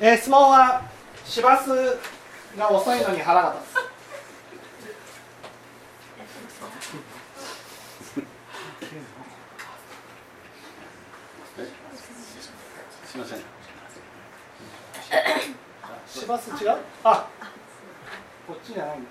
[0.00, 0.82] えー質問は
[1.24, 1.68] 市バス
[2.56, 3.72] が遅いのに腹が立つ。
[13.12, 13.38] すみません。
[16.08, 16.78] 市バス違う？
[17.04, 17.28] あ
[18.46, 19.08] こっちじゃないんだ。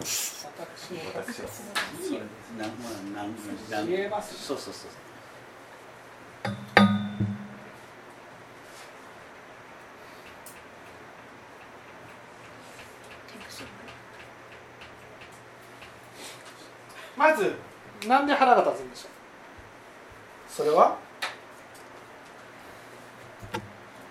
[0.00, 0.92] 私。
[0.94, 1.48] の私は。
[1.48, 2.18] それ
[2.58, 3.34] なんまあなん
[3.70, 4.90] なん市営バスそうそうそう
[17.16, 17.54] まず
[18.06, 19.10] なんで腹が立つんでしょう？
[20.50, 20.96] それは？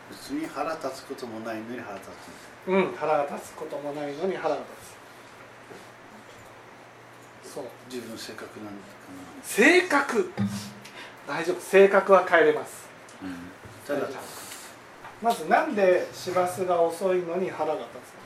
[0.09, 2.11] 別に腹立つこともないのに腹立つ。
[2.69, 4.71] うん腹が立つこともないのに腹が立
[7.49, 7.53] つ。
[7.53, 7.65] そう。
[7.89, 8.75] 自分の性格なのか
[9.43, 10.31] 性格。
[11.27, 11.59] 大丈夫。
[11.59, 12.87] 性格は変えれます。
[13.87, 14.07] な、ただ
[15.21, 18.22] まずなんで市バスが遅いのに腹が立つん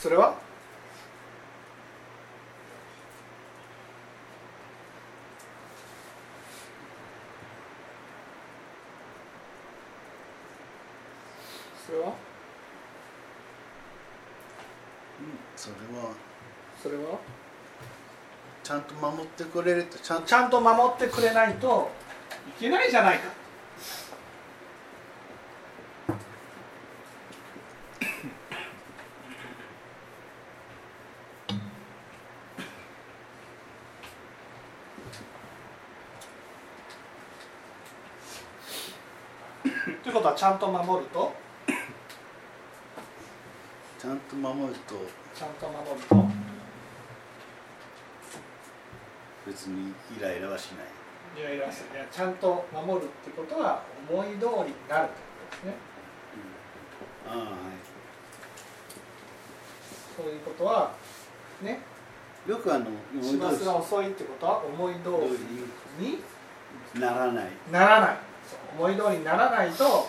[0.00, 0.34] それは？
[11.86, 12.14] それは？
[15.54, 16.12] それは。
[16.82, 17.18] それは？
[18.64, 20.26] ちゃんと守ってくれるとちゃんと。
[20.26, 21.90] ちゃんと守ってくれないと
[22.58, 23.39] いけないじゃないか
[40.02, 41.32] ということはちゃんと守ると？
[44.00, 44.94] ちゃんと守ると。
[45.34, 46.16] ちゃんと守ると。
[49.46, 50.86] 別にイライラはしない。
[51.42, 51.68] いやいやい。
[51.68, 51.74] や
[52.10, 55.00] ちゃんと守るってことは思い通りになるってこと
[55.50, 55.74] ですね。
[57.28, 57.48] ああはい。
[60.16, 60.92] そういうことは
[61.62, 61.80] ね
[62.46, 62.86] よくあの
[63.20, 65.10] 市バスが遅いってことは思い通通
[66.00, 66.22] りに
[66.94, 67.50] りならない。
[67.70, 68.16] ならない
[68.78, 70.08] 思い通りにならないと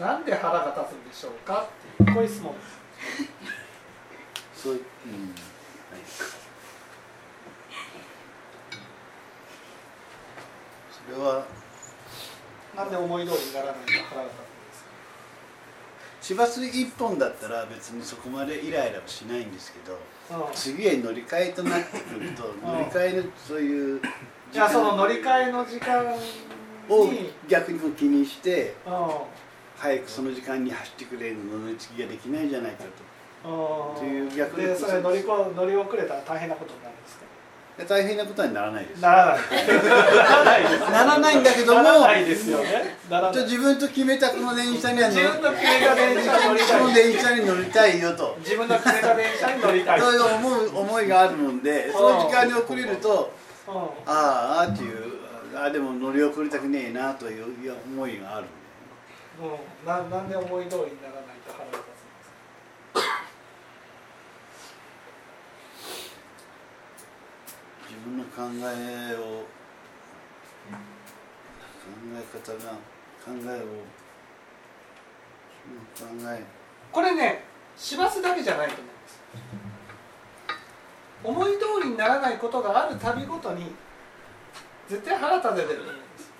[0.00, 2.52] なんで腹が立つんでしょうかっていうこういう質問。
[2.54, 2.80] です
[4.54, 4.82] そういう、うん。
[4.82, 4.86] は
[5.96, 6.00] い、
[10.92, 11.44] それは
[12.76, 14.90] なんで思い通りにならないと腹が立つんですか？
[16.22, 19.98] 市バス一本だったら別にそこまでイライラはしないんですけど
[20.46, 20.54] うん。
[20.54, 24.00] 次へ乗り換えとなってくると乗り換えのそういう
[24.52, 26.18] じゃあその乗り換えの時間に
[26.90, 27.08] を
[27.48, 28.92] 逆にも気にしてうん
[29.78, 32.90] 早くその時間に走ってくれるの乗り継ぎができないじゃないかと。
[33.48, 37.24] うんっていう逆にでそれ乗りこ乗り遅れたら大変なことになるんですか？
[37.78, 39.00] で大変なことにならないです。
[39.00, 39.38] なら
[40.44, 42.96] ないならないんだけどもならないですよね。
[43.08, 46.80] 自分と決めたこの電車には乗自分の決めた電車に乗りこたい。
[46.82, 48.36] の電車に乗りたいよと。
[48.40, 50.00] 自分の決めた電車に乗りたい。
[50.00, 53.32] そういう思う思いがあるのでその時間に遅れると
[53.66, 53.70] う
[54.04, 55.19] ああっていう
[55.62, 57.44] あでも乗り遅れたくねえなという
[57.84, 62.30] 思いがあるんでん、うん、ななんで思い通りにならないと腹が立つんです
[62.94, 63.02] か
[67.90, 68.40] 自分の考
[68.74, 69.44] えを
[71.80, 72.72] 考え方が
[73.22, 73.84] 考えを
[75.66, 76.42] うん考え
[76.90, 77.44] これね
[77.76, 79.20] 市バスだけじゃないと思うんです
[81.22, 83.66] 思い通りにならないことがあるたびごとに
[84.90, 85.78] 絶対腹立ててる。
[85.78, 85.96] と思うん。
[85.96, 86.32] です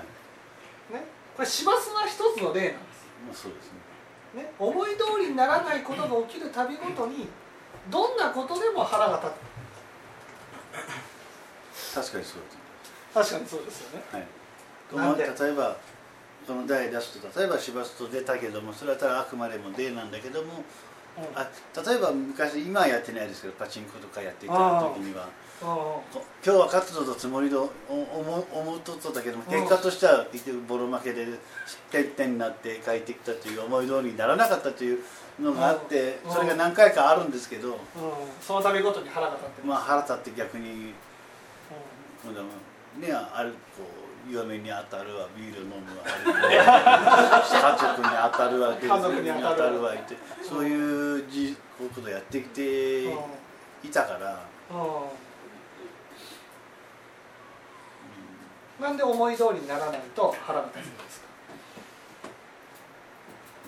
[0.00, 1.04] いね。
[1.36, 3.68] これ市バスは一つの例なんですまあそうです
[4.34, 4.42] ね。
[4.42, 7.28] ね、思い通りにならないことが起きるたびごとに
[7.90, 9.28] どんなことでも腹が立
[11.94, 12.56] 確かにそうです
[13.12, 14.04] つ確かにそうですよね。
[14.10, 14.26] はい。
[14.96, 15.24] なんで？
[15.24, 15.76] 例えば
[16.48, 20.64] この題出すと例えば市バスと出たけどもそれだったらあくまでも例なんだけどもうん
[21.34, 21.48] あ
[21.86, 25.28] 例えば昔今はやってないですけどパチンコとかやっていた時には。
[25.64, 26.02] 今
[26.42, 31.26] 日は勝つぞとつもりでお思思うとったけども結果としては結局ボロ負けで
[31.90, 34.98] 失点になって帰ってきたという思い通りにならなかったという
[35.40, 36.32] のがあってうん。
[36.32, 37.78] それが何回かあるんですけどうん、
[38.42, 40.92] その度ごとに腹が立ってる、まあ腹立って逆に
[43.00, 43.84] ねあるこ
[44.28, 46.14] う嫁に当たるわビール飲むわ家
[47.78, 49.92] 族に当たるわ家族に当たるわ。
[49.92, 53.16] ってそういうじことをやってきてん。
[53.82, 54.78] いたから、うん。
[54.78, 55.08] うん
[58.80, 61.26] なんで思い通りにならないと腹が立つんですか？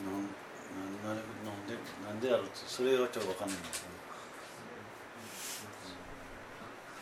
[0.04, 1.74] なんなんなんで
[2.04, 3.94] なんでだろうそれはちょっと分かんないんですけど。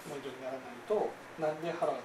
[0.07, 1.11] 思い通りにならないと
[1.41, 2.05] なんで腹が立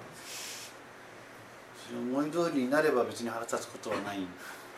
[1.86, 4.20] それ思い通りになれば別に腹立つことはない。
[4.20, 4.20] つ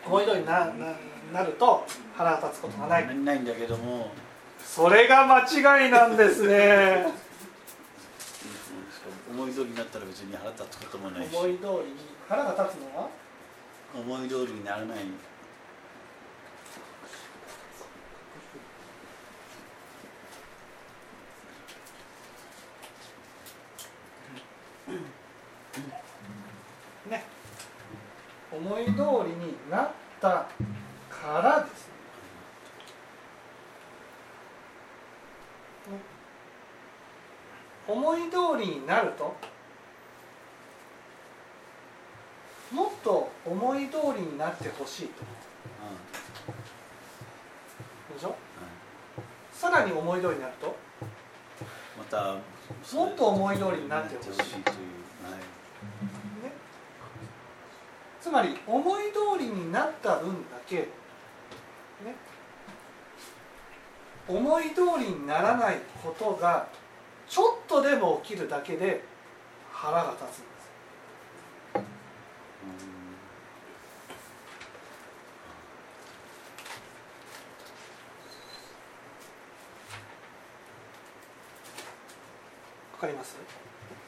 [0.06, 0.94] 思い通りになな
[1.32, 3.16] なると腹が立つことがない。
[3.16, 4.10] ないんだけども。
[4.64, 5.40] それが間
[5.84, 7.06] 違いなんですね。
[9.30, 11.34] 思い通りになったら別に腹立つこともないし。
[11.34, 11.96] 思い通りに
[12.28, 13.08] 腹が立つのは？
[13.94, 15.04] 思い通りにならない
[27.10, 27.24] ね
[28.50, 28.94] 思い通り
[29.44, 29.90] になっ
[30.20, 30.28] た
[31.10, 31.92] からですね
[38.66, 39.34] になると
[42.72, 45.24] もっと思い通りになってほしいと
[48.14, 48.34] でしょ？
[49.52, 50.74] さらに思い通りになると
[51.98, 52.34] また
[52.96, 54.62] もっと思い通りになってほしいという、は
[55.30, 56.52] い、ね、
[58.20, 60.86] つまり思い通りになった分だけ、ね、
[64.26, 66.66] 思い通りにならないことが
[67.28, 69.02] ちょっとでも起きるだけで
[69.72, 70.42] 腹が立つんです。
[82.92, 83.36] わかります？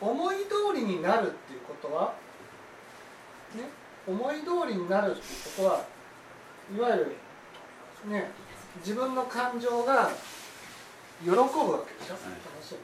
[0.01, 2.15] 思い通りになるっていうことは
[3.57, 3.63] ね
[4.07, 5.25] 思い通りになるっていう
[5.57, 5.85] ことは
[6.77, 7.17] いわゆる
[8.07, 8.31] ね
[8.79, 10.11] 自分の感情が
[11.23, 12.79] 喜ぶわけでしょ、はい楽しい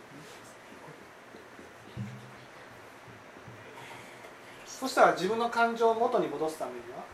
[4.67, 7.05] そしたら自分の感情を元に戻すためには？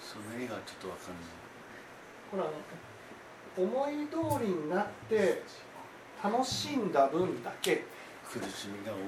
[0.00, 1.24] その絵がちょっとわかんない。
[2.30, 2.44] ほら
[3.58, 5.42] 思い通りになって
[6.22, 7.84] 楽しんだ分だけ。
[8.24, 9.04] 苦しみが大きい。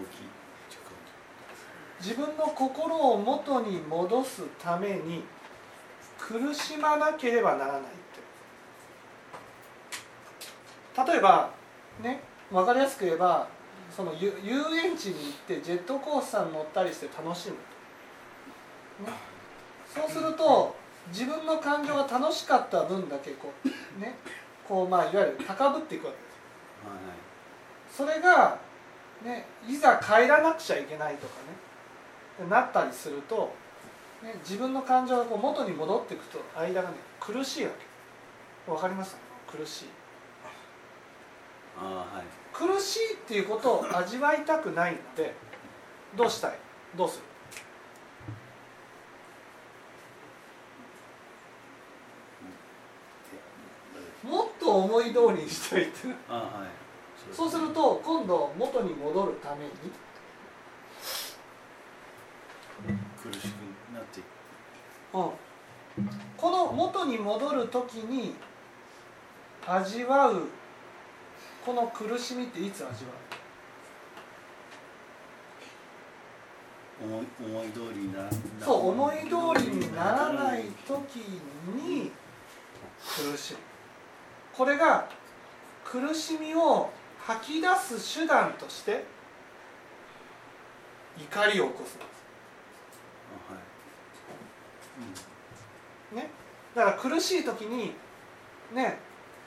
[2.00, 5.22] 自分の心を元に戻すために
[6.18, 7.84] 苦しまなければならないっ
[10.94, 11.12] て。
[11.12, 11.50] 例えば
[12.02, 13.48] ね分かりやすく言えば
[13.94, 19.12] その遊遊園地に行ってジェットコースターに乗ったりして楽しむ、ね、
[19.94, 20.74] そうすると
[21.08, 23.68] 自分の感情が楽しかった分だけこう
[24.00, 24.14] ね
[24.68, 26.30] こうまあいわゆる高ぶっていくわけです。
[26.86, 26.98] はい
[27.90, 28.58] それが、
[29.24, 31.34] ね、いざ帰らなくちゃいけないとか
[32.40, 33.52] ねなったりすると、
[34.22, 37.70] ね、自分の感情がこう元に戻っていくと間がね苦しいわ
[38.66, 38.70] け。
[38.70, 39.16] わかります
[39.50, 39.88] 苦しい。
[41.76, 42.24] ああはい。
[42.52, 45.34] 苦しいっていうことを味わいたくないので
[46.16, 46.52] どうしたい？
[46.96, 47.18] どうす
[54.24, 55.90] るもっと思い通りにしといて。
[56.28, 56.68] ああはい。
[57.34, 59.70] そうすると今度元に戻るために。
[63.20, 64.20] 苦しくなって。
[64.20, 64.26] いく
[65.12, 68.36] うん、この元に戻る時に
[69.66, 70.42] 味わう
[71.66, 73.10] この苦しみっていつ味わ
[77.02, 81.16] 思い思い通りになうそう思い通りにならない時
[81.74, 82.12] に
[83.32, 83.69] 苦しむ
[84.60, 85.08] これが
[85.82, 89.04] 苦しみを吐き出す手段として
[91.16, 92.06] 怒りを起こすんです。
[93.48, 93.58] あは
[96.12, 96.16] い。
[96.16, 96.30] ね、
[96.74, 97.94] だから苦しい時に
[98.74, 98.98] ね。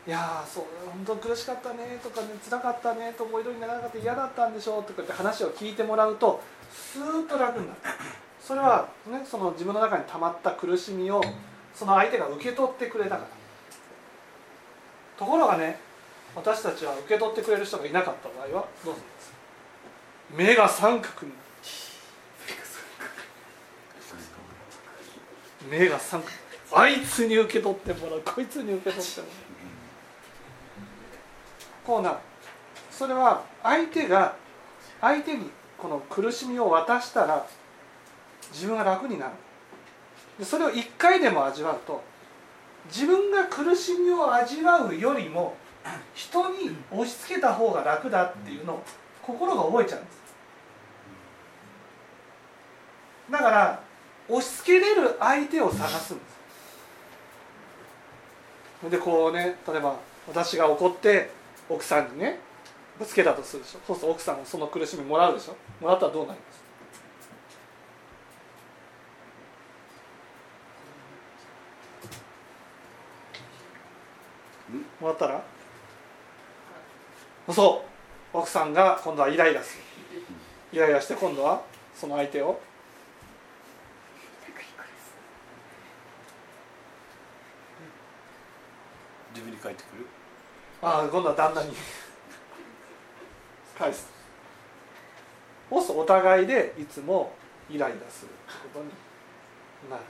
[0.08, 6.42] いやーそう本当苦しかったねとかね辛かったねと思い通りにならなかった嫌だったんでしょとかって話を聞いてもらうと
[6.72, 7.80] スーッと楽になる。
[8.42, 11.22] それは、ね、その自分の中に溜まった苦しみを
[11.76, 13.28] その相手が受け取ってくれたから
[15.18, 15.78] ところがね
[16.36, 19.36] 私たちは受け取ってくれる人がいなかった場合はどうするんですか
[20.36, 21.34] 目が三角に
[25.70, 26.34] 目が三角。
[26.76, 28.22] あいつに受け取ってもらう。
[28.24, 29.36] こいつに受け取ってもらう。
[31.86, 32.16] こうなる。
[32.92, 34.36] それは相手が
[35.02, 37.46] 相手にこの苦しみを渡したら
[38.52, 39.28] 自分が楽にな
[40.40, 40.46] る。
[40.46, 42.04] それを一回でも味わうと
[42.88, 45.56] 自分が苦しみを味わうよりも
[46.14, 48.84] 人に押し付けた方が楽だっていうのを
[49.22, 50.24] 心が覚えちゃうんです。
[53.32, 53.82] だから
[54.30, 56.24] 押し付けれる相手を探すんで
[58.84, 58.90] す。
[58.92, 59.96] でこうね例えば
[60.28, 61.30] 私が怒って
[61.70, 62.40] 奥さんにね
[63.00, 63.80] ぶつけたとするでしょ。
[63.88, 65.56] そうすると奥さんもその苦しみもらうでしょ。
[65.82, 66.62] もらったらどうなります？
[75.04, 75.44] もらったら？
[77.54, 77.84] そ
[78.34, 78.38] う。
[78.38, 79.84] 奥さんが今度はイライラする。
[80.72, 81.62] イライラして今度は
[81.94, 82.60] その相手を。
[89.34, 90.06] 自分に返ってくる？
[90.82, 91.74] ああ今度は旦那に。
[93.78, 94.08] 返す。
[95.70, 97.34] お互いでいつも
[97.70, 98.32] イライラする
[98.74, 98.90] ことに
[99.90, 100.04] なる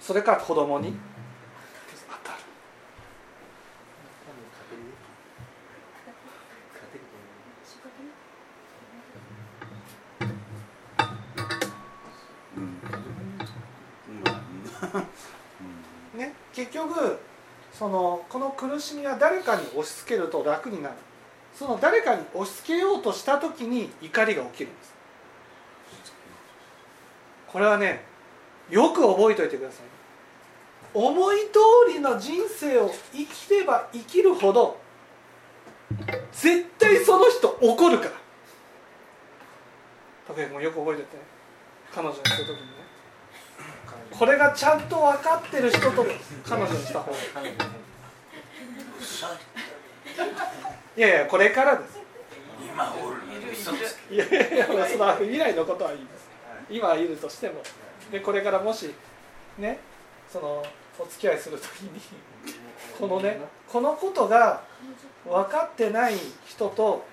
[0.00, 0.94] それから子供に
[2.24, 2.36] 当た
[16.14, 16.18] る。
[16.18, 17.20] ね結局
[17.72, 20.96] そのこの苦しみは誰かに押し付けると楽になる。
[21.54, 24.92] その誰かに押し付けようとした時に怒りが起きるんです。
[27.46, 28.09] これはね
[28.70, 29.84] よく覚えておいてください。
[30.92, 34.76] 思い通りの人生を生きれば生きるほど
[36.32, 38.12] 絶対その人怒るから。
[40.28, 41.08] 竹内もよく覚えてて
[41.92, 42.70] 彼女にする時にね。
[44.10, 46.06] これがちゃんと分かってる人と
[46.44, 47.18] 彼女にした方が。
[47.42, 47.54] いい
[50.96, 51.98] いやいやこれからです。
[52.62, 53.20] 今おる
[54.10, 56.28] いやいやいやその未来のことはいいです。
[56.68, 57.62] 今はいるとしても
[58.10, 58.90] でこれからもし
[59.58, 59.78] ね
[60.28, 60.62] その
[60.98, 62.00] お付き合いするときに
[62.98, 64.62] このねこのことが
[65.24, 66.14] 分かってない
[66.46, 67.04] 人と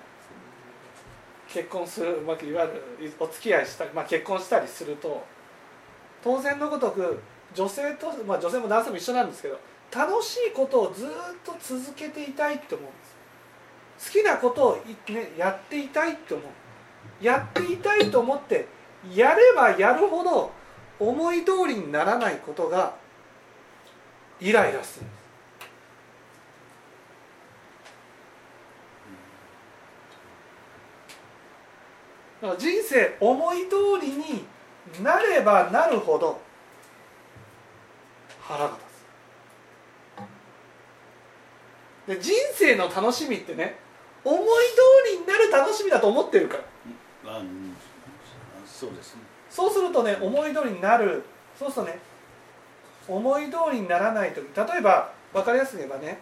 [1.48, 2.66] 結婚する、まあ、いわ
[2.98, 5.24] ゆるお付き合いしたり、まあ、結婚したりすると
[6.22, 7.20] 当然のごとく
[7.54, 9.58] 女性と、まあ、女性も男性も一緒なんですけど
[9.90, 11.08] 楽しいことをずっ
[11.44, 12.92] と続けていたいって思うんで
[14.00, 14.12] す。
[14.14, 14.76] 好きなことを
[15.08, 17.24] い、ね、やっていたいって思う。
[17.24, 18.66] やっていたいと思って
[19.14, 20.50] やればやるほど
[21.00, 22.96] 思い通りにならないことが
[24.40, 25.06] イライラする。
[32.40, 34.44] だから人生思い通りに
[35.02, 36.40] なればなるほど
[38.40, 38.80] 腹が立
[42.06, 42.16] つ。
[42.16, 43.76] で人生の楽しみってね
[44.24, 44.46] 思い通
[45.12, 46.58] りになる楽しみだと思ってるか
[47.24, 47.42] ら。
[48.66, 49.22] そうですね。
[49.50, 51.22] そうするとね思い通りになる。
[51.58, 51.98] そうするとね
[53.08, 56.20] 思い通りにならない時例えば分かりやすく言えばね、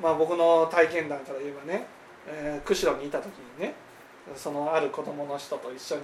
[0.00, 1.86] まあ、僕の体験談から言えばね、
[2.26, 3.26] えー釧路にいた時
[3.58, 3.74] にね
[4.34, 6.02] そのある子供の人と一緒に、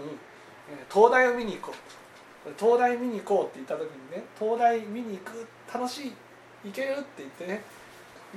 [0.71, 1.73] えー東大を見に行こ
[2.47, 6.13] う東大見に行こうって言った時にね東大見に行く楽しい
[6.65, 7.63] 行けるって言ってね。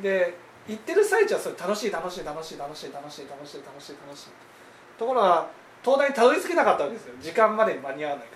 [0.01, 0.33] で
[0.67, 4.27] 行ってる最中はそれ楽しい楽しい楽しい楽しい楽しい楽しい楽しい楽しい。
[4.97, 5.47] ところが
[5.83, 7.13] 東大にたどり着けなかったわけですよ。
[7.21, 8.35] 時間までに間に合わないか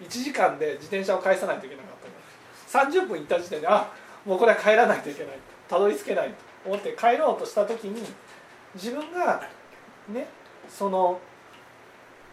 [0.00, 0.06] ら。
[0.06, 1.92] 1時間で自転車を返さないといけなかっ
[2.72, 2.90] たから。
[2.90, 3.90] 30分行った時点であ
[4.24, 5.38] もうこれは帰らないといけない。
[5.68, 6.34] たどり着けないと
[6.66, 8.02] 思って帰ろうとした時に
[8.74, 9.42] 自分が
[10.08, 10.26] ね
[10.68, 11.20] その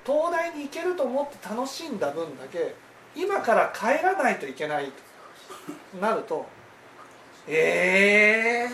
[0.05, 2.75] 東大に行けると思って楽しんだ分だけ
[3.15, 4.88] 今から帰らないといけない
[5.91, 6.46] となると
[7.48, 8.67] え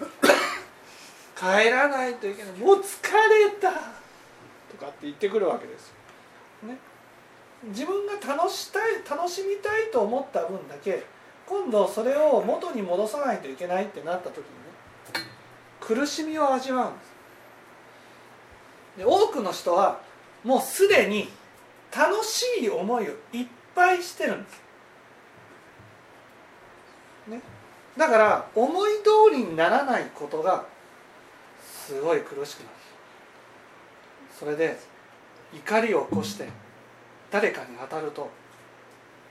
[0.00, 2.52] ー、帰らないといけない。
[2.54, 2.82] もう疲
[3.12, 4.03] れた。
[4.74, 5.88] とかって言ってくるわけです
[6.62, 6.68] よ。
[6.68, 6.78] ね、
[7.64, 11.04] 自分が楽したい楽しみたいと思った分だけ
[11.46, 14.46] 今度それを元に戻さないといけないってなった時にね
[15.80, 17.14] 苦しみを味わうんです。
[18.98, 20.00] で多くの人は
[20.42, 21.28] もうすでに
[21.94, 24.62] 楽しい思いをいっぱいしてるんです、
[27.28, 27.40] ね、
[27.96, 30.64] だから思い通りにならないことが
[31.60, 32.83] すごい苦しくなる。
[34.38, 34.76] それで
[35.52, 36.48] 怒りを起こして
[37.30, 38.28] 誰かに当たると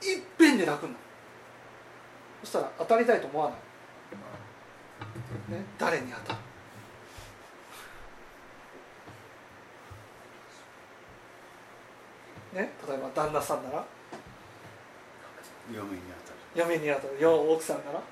[0.02, 1.04] いっぺんで楽になる
[2.42, 3.56] そしたら当たりたいと思わな
[5.56, 6.38] い、ね、誰に当たる。
[12.54, 13.84] ね、例えば旦那さんなら。
[15.74, 16.00] 嫁に
[16.54, 16.70] 当たる。
[16.70, 17.20] 嫁に当たる。
[17.20, 18.02] よ奥さんなら。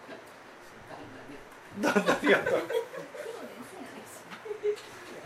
[1.81, 2.63] 旦那に当たる。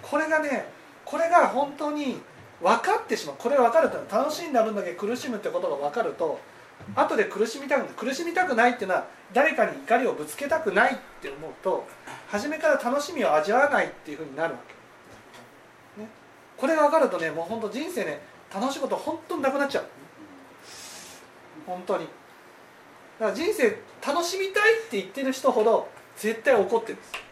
[0.03, 0.76] これがね
[1.07, 2.21] これが本当に
[2.61, 3.37] 分かってしまう。
[3.39, 6.39] これ分かると楽しんだ分だけ苦しむってことが分かると
[6.95, 7.89] 後で苦しみたくない。
[7.95, 11.87] 苦しみたくないっていうのは誰かに怒りをぶつけたくないって思うと
[12.29, 14.61] 初めから楽しみを味わわないっていうふうになるわ
[15.97, 16.09] け、ね、
[16.57, 18.21] これが分かるとねもう本当人生ね
[18.53, 19.87] 楽しいこと本当になくなっちゃう。
[21.67, 22.07] 本当に。
[23.19, 27.26] だから人生楽しみたいって言ってる人ほど絶対怒ってるんです。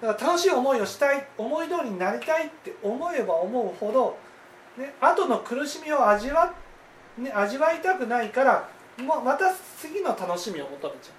[0.00, 4.16] だから楽しい思いをしたい思い通りになりたいって思えば思うほど、
[4.76, 6.52] ね後の苦しみを味わ,、
[7.18, 11.10] ね、味わいたくないからもまた次の楽しみを求めちゃ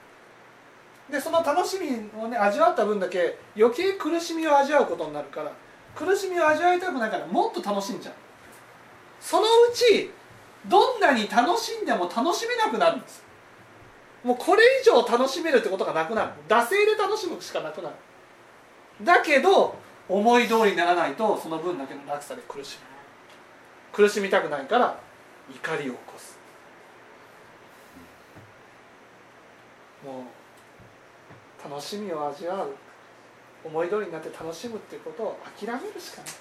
[1.09, 1.11] う。
[1.11, 5.51] でその楽しみをね味わった分だけ余計苦しみを味わうことになるから
[5.93, 8.13] 苦しみを味わいたくないからもっと楽しんじゃう。
[9.19, 10.11] そのうち
[10.67, 13.23] どんなに楽しんでも楽しめなくなるんです。
[14.23, 16.31] もうこれ以上楽しめるってことがなくなる。
[16.47, 17.95] 惰性で楽しむしかなくなる。
[19.03, 19.75] だけど
[20.07, 22.91] 思い通りにならないとその分だけの落差で苦しむ。
[23.93, 24.99] 苦しみたくないから
[25.49, 26.39] 怒りを起こす。
[30.05, 30.25] も
[31.67, 32.75] う楽しみを味わう。
[33.63, 36.31] 思い通りになって楽しむっていうことを諦めるしかない。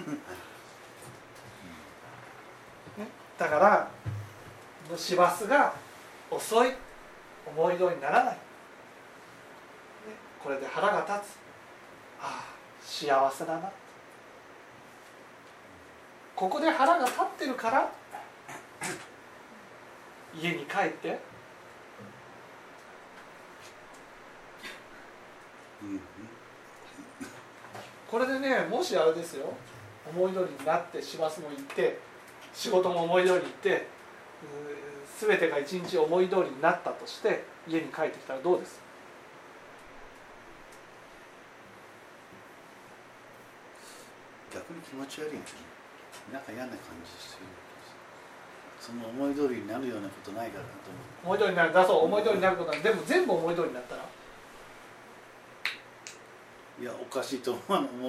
[2.97, 3.07] ね、
[3.37, 3.89] だから
[4.95, 5.73] 市バスが
[6.31, 6.71] 遅い
[7.45, 8.39] 思い通りにならない、ね、
[10.43, 11.37] これで腹が立つ。
[12.19, 13.71] ああ幸せだな。
[16.35, 17.91] ここで腹が立ってるから
[20.39, 21.19] 家に帰って。
[25.81, 26.01] うん
[28.09, 29.53] これでねもしあれですよ。
[30.09, 31.99] 思い通りになって市バスも行って
[32.53, 33.87] 仕事も思い通りに行って
[35.19, 38.79] 全てが一日思い通りになったとして家に帰ってきたらどうです？
[44.53, 45.59] 逆に気持ち悪いんですね
[46.31, 47.45] なんか嫌な感じする
[48.79, 50.65] その思い通りになるようなことないから
[51.23, 54.05] 思い通りになるだそう思い通りになることは全部全部思い通りになったら
[56.79, 57.59] いやおかしいと思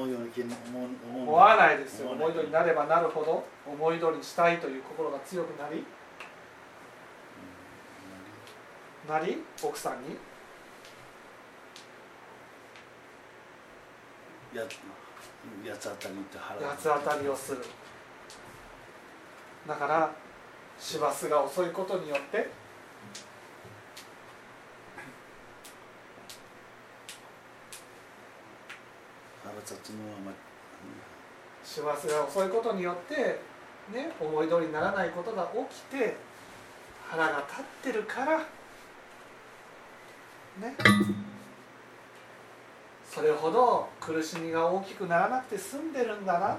[0.05, 0.55] うような気も
[1.11, 2.11] 思わないですよ。
[2.11, 5.85] 思い通りになればなるほど思い通りにしたいという心が強くなり
[9.09, 10.17] なり奥さんに？
[14.55, 14.63] や
[15.65, 16.39] やつ当たりって
[16.79, 17.65] つ当たりをする。
[19.67, 20.11] だから
[20.79, 22.49] 市バスが遅いことによって
[29.45, 30.35] 腹立つのはまあ
[31.65, 33.41] 市バスが遅いことによって
[33.93, 36.17] ね思い通りにならないことが起きて
[37.09, 38.41] 腹が立ってるから
[40.61, 40.77] ね。
[43.11, 46.55] それほど苦しみが大きくならなくて済んでるんだな。
[46.55, 46.59] と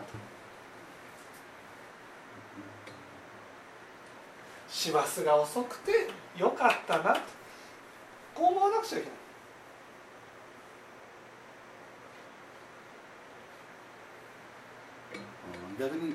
[4.67, 5.91] 市バスが遅くて
[6.37, 7.13] よかったな。
[7.13, 7.19] と
[8.33, 9.19] こう思わなくちゃいけない。
[15.79, 16.13] 逆に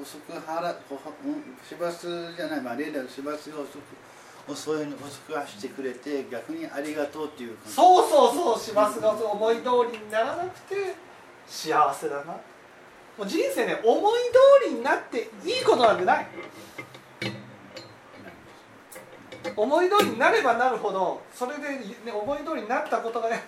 [0.00, 3.80] 遅く腹こうん市バスじゃないまあ例だと市バスが遅く
[4.48, 10.94] 遅いうの遅く走ってくれて逆にありがとうっていうそうそうそう市バスが思い通りにならなくて
[11.46, 12.32] 幸せだな。
[13.18, 14.20] もう人生ね思い
[14.62, 16.26] 通りになっていいことなんてない。
[19.56, 23.42] 思い通りになればなるほどそれで、ね、思い通りになったことがね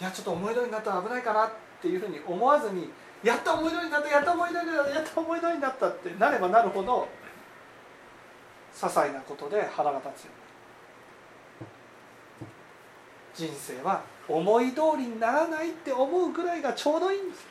[0.00, 2.90] いやちょっと思い通りになったら危ないかなっていうふうに思わずに
[3.22, 7.08] やっと思い通りになったやっと思い通りになったやっと思い通りになったってなればなるほど
[8.76, 10.30] 些細なことで腹が立つよ
[13.40, 13.48] うに。
[13.48, 17.46] 人生は思い通りにならないって思うぐらいがちょうどいいんです。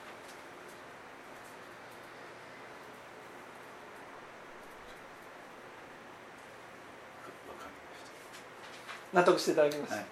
[9.13, 10.05] 納得していただきます、はい。